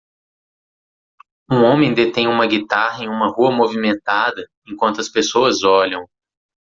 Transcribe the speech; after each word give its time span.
Um 1.51 1.61
homem 1.63 1.93
detém 1.93 2.27
uma 2.27 2.47
guitarra 2.47 3.03
em 3.03 3.07
uma 3.07 3.27
rua 3.27 3.51
movimentada, 3.55 4.49
enquanto 4.65 4.99
as 4.99 5.07
pessoas 5.07 5.61
olham. 5.63 6.07